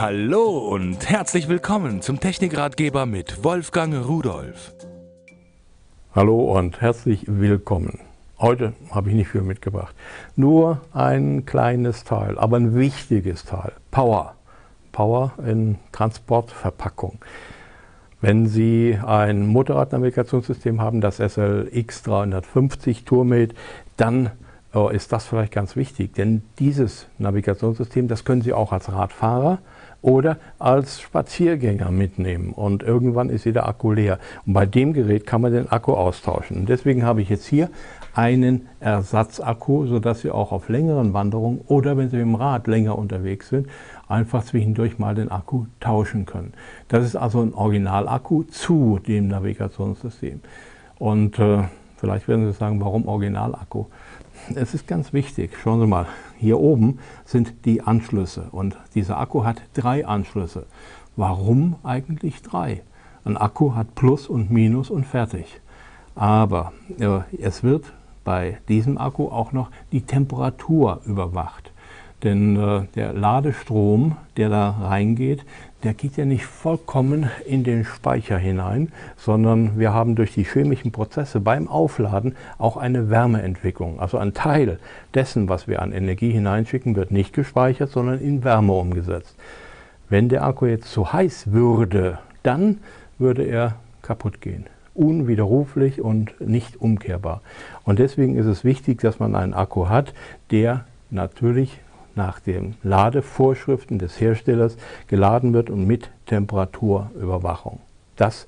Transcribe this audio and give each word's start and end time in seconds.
Hallo 0.00 0.58
und 0.58 1.10
herzlich 1.10 1.48
willkommen 1.48 2.02
zum 2.02 2.20
Technikratgeber 2.20 3.04
mit 3.04 3.42
Wolfgang 3.42 4.06
Rudolf. 4.06 4.72
Hallo 6.14 6.56
und 6.56 6.80
herzlich 6.80 7.24
willkommen. 7.26 7.98
Heute 8.38 8.74
habe 8.92 9.08
ich 9.10 9.16
nicht 9.16 9.30
viel 9.30 9.40
mitgebracht. 9.40 9.96
Nur 10.36 10.82
ein 10.92 11.46
kleines 11.46 12.04
Teil, 12.04 12.38
aber 12.38 12.58
ein 12.58 12.76
wichtiges 12.76 13.44
Teil. 13.44 13.72
Power. 13.90 14.36
Power 14.92 15.32
in 15.44 15.78
Transportverpackung. 15.90 17.18
Wenn 18.20 18.46
Sie 18.46 18.96
ein 19.04 19.48
Motorradnavigationssystem 19.48 20.80
haben, 20.80 21.00
das 21.00 21.16
SLX 21.16 22.04
350 22.04 23.04
Tourmate, 23.04 23.56
dann 23.96 24.30
oh, 24.74 24.90
ist 24.90 25.10
das 25.10 25.26
vielleicht 25.26 25.52
ganz 25.52 25.74
wichtig, 25.74 26.14
denn 26.14 26.42
dieses 26.60 27.08
Navigationssystem, 27.18 28.06
das 28.06 28.24
können 28.24 28.42
Sie 28.42 28.52
auch 28.52 28.70
als 28.70 28.92
Radfahrer 28.92 29.58
oder 30.00 30.36
als 30.58 31.00
Spaziergänger 31.00 31.90
mitnehmen 31.90 32.52
und 32.52 32.82
irgendwann 32.82 33.30
ist 33.30 33.44
wieder 33.44 33.68
Akku 33.68 33.92
leer. 33.92 34.18
Und 34.46 34.52
bei 34.52 34.66
dem 34.66 34.92
Gerät 34.92 35.26
kann 35.26 35.40
man 35.40 35.52
den 35.52 35.70
Akku 35.70 35.92
austauschen. 35.92 36.58
Und 36.58 36.68
deswegen 36.68 37.04
habe 37.04 37.20
ich 37.20 37.28
jetzt 37.28 37.46
hier 37.46 37.70
einen 38.14 38.68
Ersatzakku, 38.80 39.86
sodass 39.86 40.20
Sie 40.20 40.30
auch 40.30 40.52
auf 40.52 40.68
längeren 40.68 41.12
Wanderungen 41.14 41.60
oder 41.66 41.96
wenn 41.96 42.10
Sie 42.10 42.16
mit 42.16 42.26
dem 42.26 42.34
Rad 42.34 42.66
länger 42.66 42.96
unterwegs 42.98 43.48
sind, 43.48 43.68
einfach 44.08 44.44
zwischendurch 44.44 44.98
mal 44.98 45.14
den 45.14 45.30
Akku 45.30 45.66
tauschen 45.80 46.26
können. 46.26 46.52
Das 46.88 47.04
ist 47.04 47.16
also 47.16 47.42
ein 47.42 47.54
Originalakku 47.54 48.44
zu 48.44 48.98
dem 49.06 49.28
Navigationssystem. 49.28 50.40
Und 50.98 51.38
äh, 51.38 51.64
vielleicht 51.96 52.28
werden 52.28 52.50
Sie 52.50 52.58
sagen, 52.58 52.80
warum 52.80 53.06
Originalakku? 53.06 53.86
Es 54.54 54.74
ist 54.74 54.86
ganz 54.86 55.12
wichtig, 55.12 55.56
schauen 55.62 55.80
Sie 55.80 55.86
mal, 55.86 56.06
hier 56.38 56.58
oben 56.58 56.98
sind 57.24 57.64
die 57.64 57.82
Anschlüsse 57.82 58.48
und 58.50 58.76
dieser 58.94 59.18
Akku 59.18 59.44
hat 59.44 59.62
drei 59.74 60.06
Anschlüsse. 60.06 60.66
Warum 61.16 61.76
eigentlich 61.82 62.42
drei? 62.42 62.82
Ein 63.24 63.36
Akku 63.36 63.74
hat 63.74 63.94
Plus 63.94 64.28
und 64.28 64.50
Minus 64.50 64.90
und 64.90 65.04
fertig. 65.04 65.60
Aber 66.14 66.72
äh, 66.98 67.20
es 67.40 67.62
wird 67.62 67.92
bei 68.24 68.58
diesem 68.68 68.98
Akku 68.98 69.28
auch 69.28 69.52
noch 69.52 69.70
die 69.92 70.02
Temperatur 70.02 71.00
überwacht. 71.04 71.72
Denn 72.22 72.56
äh, 72.56 72.86
der 72.94 73.12
Ladestrom, 73.12 74.16
der 74.36 74.48
da 74.48 74.70
reingeht, 74.70 75.44
der 75.84 75.94
geht 75.94 76.16
ja 76.16 76.24
nicht 76.24 76.44
vollkommen 76.44 77.30
in 77.46 77.62
den 77.62 77.84
Speicher 77.84 78.36
hinein, 78.36 78.92
sondern 79.16 79.78
wir 79.78 79.92
haben 79.92 80.16
durch 80.16 80.34
die 80.34 80.44
chemischen 80.44 80.90
Prozesse 80.90 81.40
beim 81.40 81.68
Aufladen 81.68 82.34
auch 82.58 82.76
eine 82.76 83.10
Wärmeentwicklung. 83.10 84.00
Also 84.00 84.18
ein 84.18 84.34
Teil 84.34 84.78
dessen, 85.14 85.48
was 85.48 85.68
wir 85.68 85.80
an 85.80 85.92
Energie 85.92 86.32
hineinschicken, 86.32 86.96
wird 86.96 87.10
nicht 87.10 87.32
gespeichert, 87.32 87.90
sondern 87.90 88.20
in 88.20 88.42
Wärme 88.42 88.72
umgesetzt. 88.72 89.36
Wenn 90.08 90.28
der 90.28 90.44
Akku 90.44 90.66
jetzt 90.66 90.90
zu 90.90 91.12
heiß 91.12 91.52
würde, 91.52 92.18
dann 92.42 92.78
würde 93.18 93.44
er 93.44 93.76
kaputt 94.02 94.40
gehen 94.40 94.66
unwiderruflich 94.98 96.00
und 96.00 96.40
nicht 96.40 96.80
umkehrbar. 96.80 97.40
Und 97.84 98.00
deswegen 98.00 98.36
ist 98.36 98.46
es 98.46 98.64
wichtig, 98.64 99.00
dass 99.00 99.20
man 99.20 99.36
einen 99.36 99.54
Akku 99.54 99.88
hat, 99.88 100.12
der 100.50 100.84
natürlich 101.10 101.78
nach 102.18 102.40
den 102.40 102.74
Ladevorschriften 102.82 103.98
des 103.98 104.20
Herstellers 104.20 104.76
geladen 105.06 105.54
wird 105.54 105.70
und 105.70 105.86
mit 105.86 106.10
Temperaturüberwachung. 106.26 107.80
Das 108.16 108.46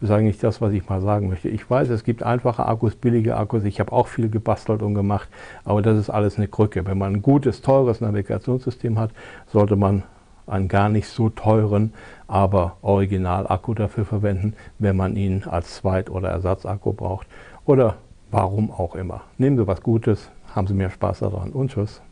ist 0.00 0.10
eigentlich 0.10 0.38
das, 0.38 0.60
was 0.60 0.72
ich 0.72 0.88
mal 0.88 1.00
sagen 1.00 1.28
möchte. 1.28 1.48
Ich 1.48 1.70
weiß, 1.70 1.90
es 1.90 2.02
gibt 2.02 2.24
einfache 2.24 2.66
Akkus, 2.66 2.96
billige 2.96 3.36
Akkus. 3.36 3.62
Ich 3.62 3.78
habe 3.78 3.92
auch 3.92 4.08
viel 4.08 4.28
gebastelt 4.28 4.82
und 4.82 4.94
gemacht, 4.94 5.28
aber 5.64 5.82
das 5.82 5.96
ist 5.96 6.10
alles 6.10 6.38
eine 6.38 6.48
Krücke. 6.48 6.84
Wenn 6.86 6.98
man 6.98 7.14
ein 7.14 7.22
gutes, 7.22 7.62
teures 7.62 8.00
Navigationssystem 8.00 8.98
hat, 8.98 9.12
sollte 9.46 9.76
man 9.76 10.02
einen 10.48 10.66
gar 10.66 10.88
nicht 10.88 11.06
so 11.06 11.28
teuren, 11.28 11.92
aber 12.26 12.78
Original-Akku 12.82 13.74
dafür 13.74 14.04
verwenden, 14.04 14.54
wenn 14.80 14.96
man 14.96 15.14
ihn 15.14 15.44
als 15.44 15.76
Zweit- 15.76 16.10
oder 16.10 16.30
Ersatzakku 16.30 16.92
braucht 16.94 17.28
oder 17.64 17.94
warum 18.32 18.72
auch 18.72 18.96
immer. 18.96 19.20
Nehmen 19.38 19.56
Sie 19.56 19.66
was 19.68 19.82
Gutes, 19.82 20.30
haben 20.52 20.66
Sie 20.66 20.74
mehr 20.74 20.90
Spaß 20.90 21.20
daran 21.20 21.50
und 21.50 21.70
Tschüss. 21.70 22.02